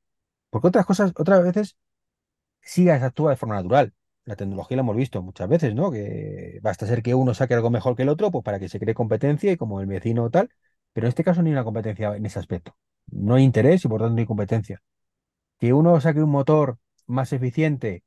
[0.49, 1.77] porque otras cosas, otras veces
[2.61, 3.93] sí actúa de forma natural.
[4.31, 5.91] La tecnología la hemos visto muchas veces, ¿no?
[5.91, 8.79] Que basta ser que uno saque algo mejor que el otro, pues para que se
[8.79, 10.49] cree competencia y como el vecino o tal,
[10.93, 12.75] pero en este caso no hay una competencia en ese aspecto.
[13.07, 14.81] No hay interés y por tanto no hay competencia.
[15.59, 18.03] Que uno saque un motor más eficiente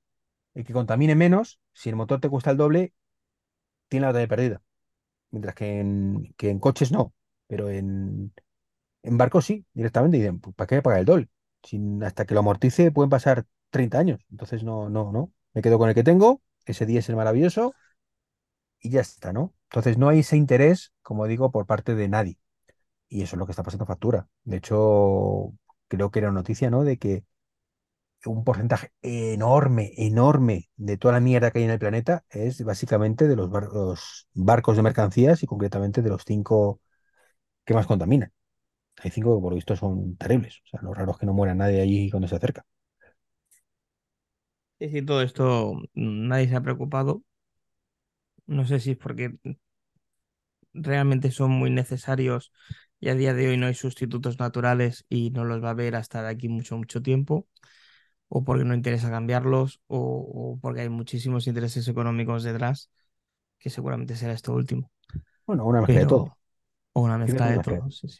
[0.54, 2.94] y que contamine menos, si el motor te cuesta el doble,
[3.88, 4.62] tiene la batalla perdida.
[5.30, 7.14] Mientras que en, que en coches no,
[7.48, 8.32] pero en,
[9.02, 11.28] En barcos sí, directamente dicen, "Pues, ¿para qué pagar el doble?
[11.62, 14.20] Sin, hasta que lo amortice pueden pasar 30 años.
[14.30, 15.32] Entonces no, no, no.
[15.54, 17.74] Me quedo con el que tengo, ese día es el maravilloso
[18.80, 19.54] y ya está, ¿no?
[19.70, 22.38] Entonces no hay ese interés, como digo, por parte de nadie.
[23.08, 24.28] Y eso es lo que está pasando factura.
[24.44, 25.54] De hecho,
[25.88, 26.84] creo que era noticia, ¿no?
[26.84, 27.24] De que
[28.26, 33.28] un porcentaje enorme, enorme de toda la mierda que hay en el planeta es básicamente
[33.28, 36.80] de los, los barcos de mercancías y concretamente de los cinco
[37.64, 38.32] que más contaminan.
[38.98, 40.60] Hay cinco que por lo visto son terribles.
[40.66, 42.66] O sea, lo raro es que no muera nadie allí cuando se acerca.
[44.78, 47.22] Es decir, todo esto mm, nadie se ha preocupado.
[48.46, 49.34] No sé si es porque
[50.72, 52.52] realmente son muy necesarios
[53.00, 55.94] y a día de hoy no hay sustitutos naturales y no los va a haber
[55.96, 57.46] hasta de aquí mucho, mucho tiempo,
[58.28, 59.98] o porque no interesa cambiarlos, o,
[60.56, 62.90] o porque hay muchísimos intereses económicos detrás,
[63.58, 64.90] que seguramente será esto último.
[65.46, 66.36] Bueno, una mezcla de todo.
[66.94, 67.90] O una mezcla de todo.
[67.90, 68.18] sí, sí.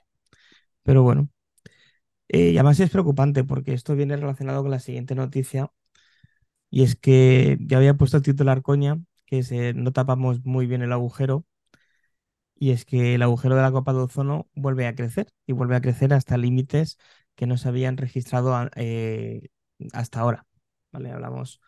[0.83, 1.29] Pero bueno,
[2.29, 5.73] eh, y además es preocupante porque esto viene relacionado con la siguiente noticia,
[6.75, 10.93] y es que ya había puesto el titular coña, que no tapamos muy bien el
[10.93, 11.47] agujero
[12.55, 15.77] y es que el agujero de la capa de ozono vuelve a crecer y vuelve
[15.77, 16.99] a crecer hasta límites
[17.35, 19.49] que no se habían registrado eh,
[19.93, 20.47] hasta ahora.
[20.93, 21.11] ¿vale?
[21.13, 21.61] Hablamos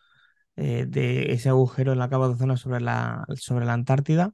[0.56, 4.32] eh, de ese agujero en la capa de ozono sobre la, sobre la Antártida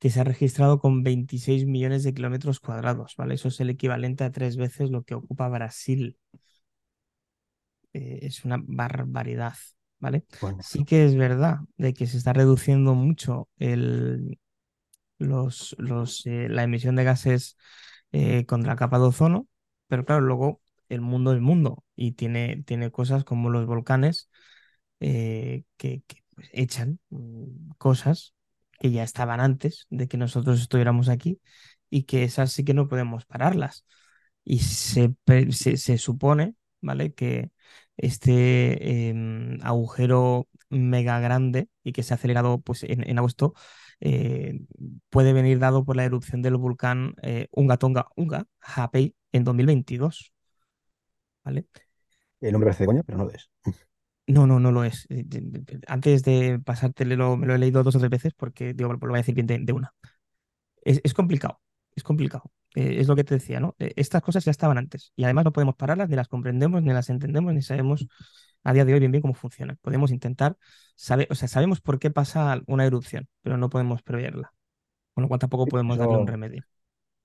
[0.00, 3.14] que se ha registrado con 26 millones de kilómetros cuadrados.
[3.18, 3.34] ¿vale?
[3.34, 6.18] Eso es el equivalente a tres veces lo que ocupa Brasil.
[7.92, 9.54] Eh, es una barbaridad.
[10.00, 10.24] ¿Vale?
[10.58, 14.38] Sí que es verdad de que se está reduciendo mucho el,
[15.18, 17.56] los, los, eh, la emisión de gases
[18.12, 19.48] eh, contra la capa de ozono,
[19.88, 24.30] pero claro, luego el mundo es mundo y tiene, tiene cosas como los volcanes
[25.00, 28.34] eh, que, que, pues, echan mm, cosas
[28.78, 31.40] que ya estaban antes de que nosotros estuviéramos aquí
[31.90, 33.84] y que esas sí que no podemos pararlas.
[34.44, 35.14] Y se,
[35.52, 37.12] se, se supone, ¿vale?
[37.14, 37.50] Que
[37.96, 43.54] este em, agujero mega grande y que se ha acelerado pues, en, en agosto
[44.00, 44.60] eh,
[45.10, 50.32] puede venir dado por la erupción del volcán eh, Unga Tonga Unga Hapei en 2022,
[51.44, 51.66] ¿vale?
[52.42, 53.50] El nombre parece de coña, pero no lo es.
[54.26, 55.06] No, no, no lo es.
[55.10, 55.24] Eh,
[55.88, 59.14] Antes de pasártelo, me lo he leído dos o tres veces porque digo, lo voy
[59.14, 59.94] a decir bien de, de una.
[60.84, 61.60] Es, es complicado,
[61.96, 62.52] es complicado.
[62.74, 63.74] Eh, es lo que te decía, ¿no?
[63.78, 66.92] Eh, estas cosas ya estaban antes y además no podemos pararlas, ni las comprendemos, ni
[66.92, 68.06] las entendemos, ni sabemos
[68.64, 69.78] a día de hoy bien bien cómo funcionan.
[69.82, 70.56] Podemos intentar
[70.96, 74.52] saber, o sea, sabemos por qué pasa una erupción, pero no podemos preverla,
[75.14, 76.64] con lo cual tampoco podemos darle un remedio.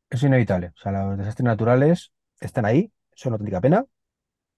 [0.09, 0.67] es inevitable.
[0.75, 3.85] O sea, los desastres naturales están ahí, son auténtica pena,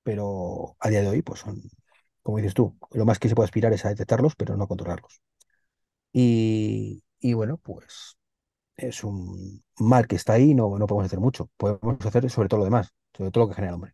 [0.03, 1.61] pero a día de hoy, pues son,
[2.23, 4.67] como dices tú, lo más que se puede aspirar es a detectarlos, pero no a
[4.67, 5.21] controlarlos.
[6.13, 8.16] Y, y bueno, pues
[8.77, 11.49] es un mal que está ahí, no, no podemos hacer mucho.
[11.57, 13.93] Podemos hacer sobre todo lo demás, sobre todo lo que genera el hombre.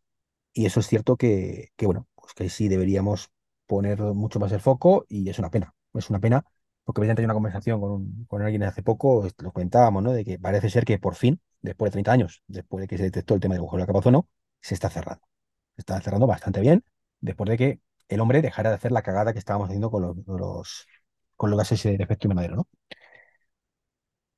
[0.54, 3.32] Y eso es cierto que, que bueno, pues que sí deberíamos
[3.67, 5.76] poner mucho más el foco y es una pena.
[5.93, 6.46] Es una pena
[6.84, 10.12] porque había tenido una conversación con, con alguien hace poco, lo comentábamos, ¿no?
[10.13, 13.04] De que parece ser que por fin, después de 30 años, después de que se
[13.06, 14.30] detectó el tema del agujero de la capa ozono,
[14.62, 15.24] se está cerrando.
[15.76, 16.84] Se está cerrando bastante bien
[17.22, 20.17] después de que el hombre dejara de hacer la cagada que estábamos haciendo con los,
[20.28, 20.88] los,
[21.36, 22.67] con los gases de efecto invernadero, ¿no?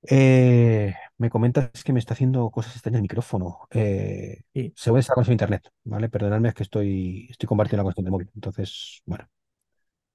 [0.10, 3.68] Eh, me comentas que me está haciendo cosas extrañas el micrófono.
[3.72, 4.76] Eh, Sí.
[5.00, 6.10] esta conexión a internet, ¿vale?
[6.10, 8.32] Perdonadme, es que estoy, estoy compartiendo la conexión del móvil.
[8.36, 9.28] Entonces, bueno,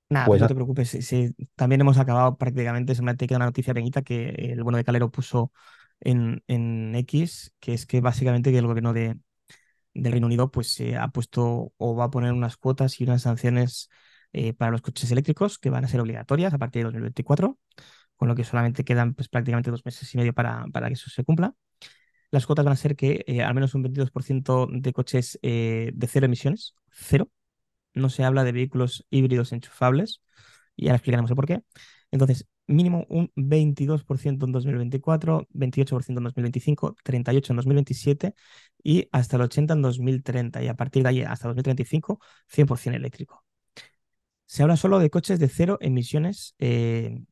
[0.08, 0.88] Nada, pues pues no nada, te preocupes.
[0.90, 2.94] sí, sí, también hemos acabado prácticamente.
[2.94, 5.52] Solamente queda una noticia pequeñita que el bueno de Calero puso
[6.00, 9.18] en, en X, que es que básicamente que el gobierno de,
[9.94, 13.22] del Reino Unido pues se ha puesto o va a poner unas cuotas y unas
[13.22, 13.90] sanciones
[14.32, 17.58] eh, para los coches eléctricos que van a ser obligatorias a partir de 2024,
[18.20, 21.08] con lo que solamente quedan pues prácticamente dos meses y medio para, para que eso
[21.08, 21.54] se cumpla.
[22.30, 26.06] Las cuotas van a ser que eh, al menos un 22% de coches eh, de
[26.06, 27.30] cero emisiones, cero,
[27.94, 30.20] no se habla de vehículos híbridos enchufables,
[30.76, 31.62] y ahora explicaremos el por qué.
[32.10, 38.34] Entonces, mínimo un 22% en 2024, 28% en 2025, 38% en 2027
[38.84, 40.62] y hasta el 80% en 2030.
[40.62, 43.46] Y a partir de ahí, hasta 2035, 100% eléctrico.
[44.44, 47.24] Se habla solo de coches de cero emisiones eh,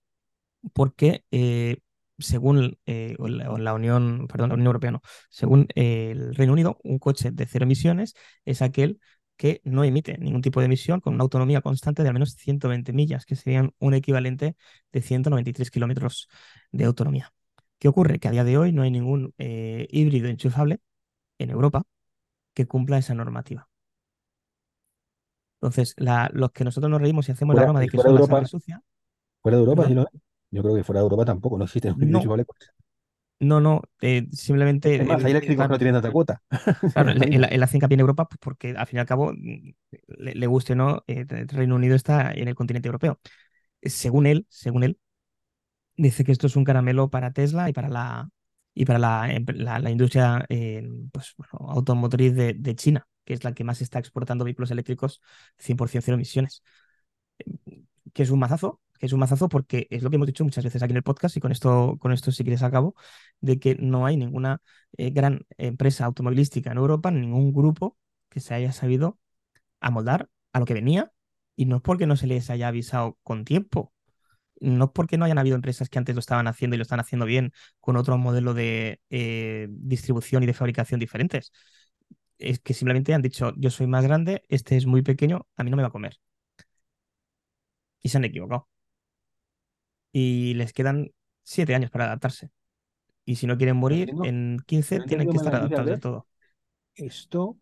[0.72, 1.78] porque eh,
[2.18, 6.78] según eh, la, la Unión, perdón, la Unión Europea no, según eh, el Reino Unido,
[6.84, 9.00] un coche de cero emisiones es aquel
[9.36, 12.92] que no emite ningún tipo de emisión con una autonomía constante de al menos 120
[12.92, 14.56] millas, que serían un equivalente
[14.92, 16.28] de 193 kilómetros
[16.72, 17.32] de autonomía.
[17.78, 18.18] ¿Qué ocurre?
[18.18, 20.80] Que a día de hoy no hay ningún eh, híbrido enchufable
[21.38, 21.84] en Europa
[22.54, 23.68] que cumpla esa normativa.
[25.60, 28.22] Entonces, la- los que nosotros nos reímos y hacemos la broma de que son la
[28.22, 28.82] Europa, sangre sucia,
[29.42, 30.22] fuera de Europa, sí perdón, lo es.
[30.50, 32.20] Yo creo que fuera de Europa tampoco, no existe un híbrido
[33.40, 36.42] no, no, eh, simplemente Es más, que está no tienen tanta cuota.
[36.94, 37.46] Claro, mismo.
[37.46, 39.70] él hace hincapié en Europa pues, porque al fin y al cabo, mm,
[40.18, 43.20] le, le guste o no, eh, el Reino Unido está en el continente europeo.
[43.82, 44.98] Eh, Según él, según él,
[45.96, 48.30] dice que esto es un caramelo para Tesla y para la,
[48.74, 53.44] y para la, la- la industria eh, pues, bueno, automotriz de, de China, que es
[53.44, 55.20] la que más está exportando vehículos eléctricos
[55.58, 56.62] 100% cero emisiones.
[58.14, 60.64] Que es un mazazo, que es un mazazo porque es lo que hemos dicho muchas
[60.64, 62.94] veces aquí en el podcast y con esto, con esto si quieres acabo,
[63.40, 64.60] de que no hay ninguna
[64.96, 67.96] eh, gran empresa automovilística en Europa, ningún grupo
[68.28, 69.18] que se haya sabido
[69.80, 71.12] amoldar a lo que venía
[71.56, 73.92] y no es porque no se les haya avisado con tiempo,
[74.60, 77.00] no es porque no hayan habido empresas que antes lo estaban haciendo y lo están
[77.00, 81.52] haciendo bien con otro modelo de eh, distribución y de fabricación diferentes.
[82.38, 85.70] Es que simplemente han dicho, yo soy más grande, este es muy pequeño, a mí
[85.70, 86.18] no me va a comer.
[88.02, 88.68] Y se han equivocado.
[90.12, 92.50] Y les quedan siete años para adaptarse.
[93.24, 96.00] Y si no quieren morir, en no 15 he tienen que estar adaptados Andrés.
[96.00, 96.26] todo.
[96.94, 97.58] Esto,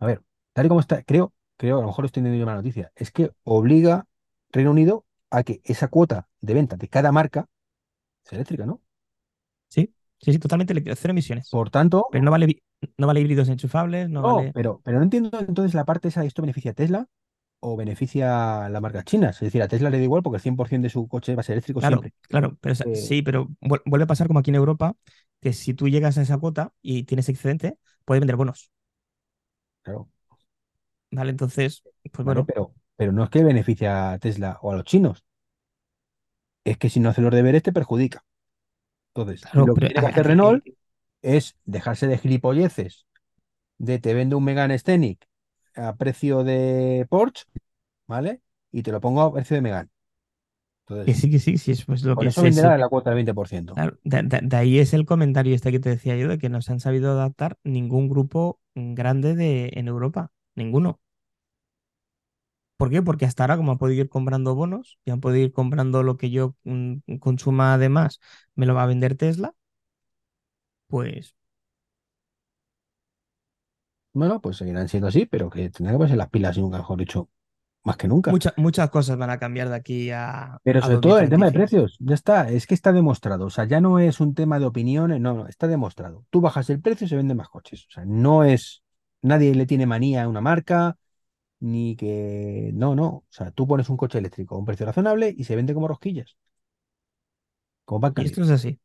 [0.00, 0.22] a ver,
[0.52, 3.10] tal y como está, creo, creo, a lo mejor estoy entendiendo mal la noticia, es
[3.12, 4.06] que obliga
[4.50, 7.46] Reino Unido a que esa cuota de venta de cada marca
[8.24, 8.82] sea eléctrica, ¿no?
[9.68, 11.50] Sí, sí, sí, totalmente eléctrico, cero emisiones.
[11.50, 12.62] Por tanto, Pero no vale,
[12.96, 14.52] no vale híbridos enchufables, no no, vale.
[14.52, 17.06] pero, pero no entiendo entonces la parte esa de esto beneficia a Tesla
[17.60, 19.36] o beneficia a las marcas chinas.
[19.36, 21.44] Es decir, a Tesla le da igual porque el 100% de su coche va a
[21.44, 22.12] ser eléctrico Claro, siempre.
[22.22, 24.96] claro, pero Eh, sí, pero vuel- vuelve a pasar como aquí en Europa,
[25.40, 28.72] que si tú llegas a esa cuota y tienes excedente, puedes vender bonos,
[29.82, 30.08] claro,
[31.10, 31.30] ¿vale?
[31.30, 34.84] Entonces, pues vale, bueno, pero, pero no es que beneficia a Tesla o a los
[34.84, 35.24] chinos,
[36.64, 38.24] es que si no hace los deberes te perjudica.
[39.14, 40.64] Entonces, claro, lo que tiene hacer eh, Renault
[41.22, 43.06] es dejarse de gilipolleces,
[43.78, 45.27] de te vendo un Megane Scenic
[45.78, 47.44] a precio de Porsche,
[48.08, 48.42] ¿vale?
[48.72, 49.90] Y te lo pongo a precio de Megane.
[51.04, 53.10] que Entonces, sí, que sí, sí, es pues lo que eso es, venderá la cuota
[53.10, 53.74] del 20%.
[53.74, 56.48] claro, de, de- de ahí es el comentario este que te decía yo, de que
[56.48, 61.00] no se han sabido adaptar ningún grupo grande de, en Europa, ninguno.
[62.76, 63.02] ¿Por qué?
[63.02, 66.16] Porque hasta ahora, como han podido ir comprando bonos y han podido ir comprando lo
[66.16, 68.20] que yo mm, consuma además,
[68.54, 69.54] me lo va a vender Tesla,
[70.86, 71.34] pues
[74.12, 76.98] Bueno, pues seguirán siendo así, pero que tendrán que ponerse las pilas y nunca mejor
[76.98, 77.28] dicho,
[77.84, 78.30] más que nunca.
[78.30, 81.46] muchas muchas cosas van a cambiar de aquí a, Pero a sobre todo el tema
[81.46, 81.52] de 2035.
[81.52, 84.66] precios, ya está, es que está demostrado, o sea, ya no es un tema de
[84.66, 86.26] opiniones, no, no, está demostrado.
[86.30, 88.82] Tú bajas el precio y se venden más coches, o sea, no es,
[89.22, 90.98] nadie le tiene manía a una marca,
[91.60, 95.34] ni que, no, no, o sea, tú pones un coche eléctrico a un precio razonable
[95.36, 96.36] y se vende como rosquillas,
[97.84, 98.42] como pan Y esto caliente.
[98.42, 98.80] es así,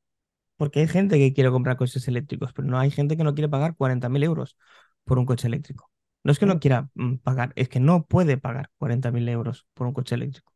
[0.58, 3.50] porque hay gente que quiere comprar coches eléctricos, pero no hay gente que no quiere
[3.50, 4.58] pagar 40.000 euros
[5.06, 5.90] por un coche eléctrico.
[6.24, 9.88] No es que no quiera mm, pagar, es que no puede pagar 40.000 euros por
[9.88, 10.54] un coche eléctrico.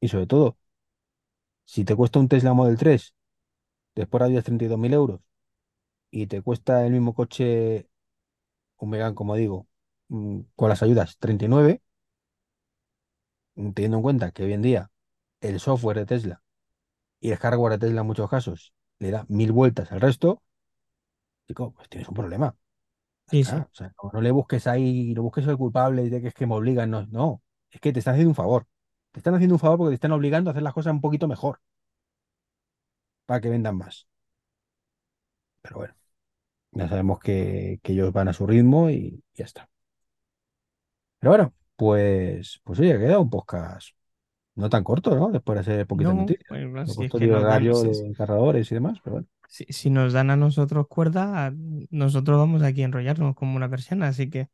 [0.00, 0.58] y sobre todo,
[1.64, 3.14] si te cuesta un Tesla Model 3,
[3.94, 5.20] después de 32.000 euros,
[6.10, 7.88] y te cuesta el mismo coche,
[8.78, 9.68] un Megane, como digo,
[10.08, 11.82] mm, con las ayudas 39,
[13.74, 14.90] teniendo en cuenta que hoy en día
[15.40, 16.42] el software de Tesla
[17.20, 20.42] y el hardware de Tesla en muchos casos le da mil vueltas al resto,
[21.46, 22.56] chico, pues tienes un problema.
[23.26, 23.56] Ya Sí, sí.
[23.56, 23.68] está.
[23.72, 26.46] O sea, no, no le busques ahí, no busques el culpable de que es que
[26.46, 28.66] me obligan, no, no, es que te están haciendo un favor.
[29.12, 31.28] Te están haciendo un favor porque te están obligando a hacer las cosas un poquito
[31.28, 31.60] mejor
[33.26, 34.06] para que vendan más.
[35.62, 35.94] Pero bueno,
[36.72, 39.70] ya sabemos que, que ellos van a su ritmo y ya está.
[41.18, 43.88] Pero bueno, pues, pues oye, ha quedado un podcast
[44.56, 45.30] no tan corto, ¿no?
[45.30, 46.46] Después de hacer poquitas No, noticias.
[46.48, 49.28] bueno, si es que dan, si, de cargadores y demás, pero bueno.
[49.48, 51.52] si- si nos dan a nosotros cuerda,
[51.90, 54.48] nosotros vamos aquí a enrollarnos como una persiana, así que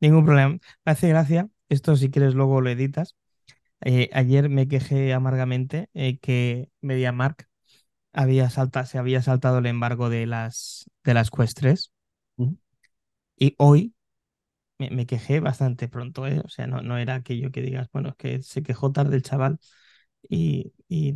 [0.00, 0.58] ningún problema.
[0.84, 3.16] Me hace gracia, esto si quieres luego lo editas.
[3.82, 7.44] Eh, ayer me quejé amargamente eh, que MediaMarkt
[8.14, 11.92] había salta, se había saltado el embargo de las, de las Quest 3
[12.38, 12.56] Ujú.
[13.38, 13.94] y hoy
[14.78, 16.40] me, me quejé bastante pronto, ¿eh?
[16.44, 19.22] O sea, no, no era aquello que digas, bueno, es que se quejó tarde el
[19.22, 19.58] chaval
[20.28, 21.14] y, y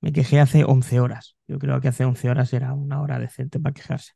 [0.00, 1.36] me quejé hace 11 horas.
[1.48, 4.12] Yo creo que hace 11 horas era una hora decente para quejarse.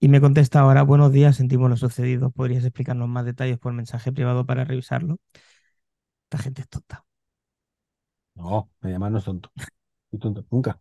[0.00, 2.30] Y me contesta ahora, buenos días, sentimos lo sucedido.
[2.30, 5.18] ¿Podrías explicarnos más detalles por mensaje privado para revisarlo?
[6.24, 7.04] Esta gente es tonta.
[8.34, 9.50] No, me llaman no es tonto.
[10.10, 10.80] Soy tonto, nunca.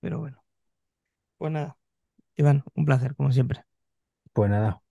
[0.00, 0.42] Pero bueno,
[1.38, 1.78] pues nada.
[2.36, 3.64] Iván, un placer, como siempre.
[4.32, 4.82] Pues nada,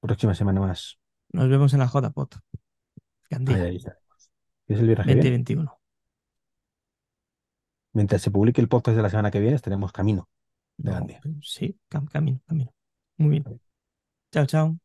[0.00, 0.98] próxima semana más.
[1.32, 2.36] Nos vemos en la JPOT.
[3.30, 3.76] Ahí, ahí.
[4.66, 5.30] ¿Es el viernes que viene?
[5.30, 5.80] 2021.
[7.92, 10.28] Mientras se publique el podcast de la semana que viene, estaremos camino
[10.76, 11.20] de No, Gandía.
[11.42, 12.72] sí, cam- camino, camino.
[13.16, 13.60] Muy bien.
[14.32, 14.78] Chao, chao.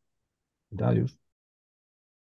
[0.80, 1.18] Adiós.